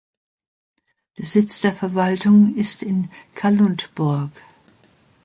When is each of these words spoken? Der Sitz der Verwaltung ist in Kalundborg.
Der 1.19 1.27
Sitz 1.27 1.61
der 1.61 1.73
Verwaltung 1.73 2.55
ist 2.55 2.81
in 2.81 3.11
Kalundborg. 3.35 4.31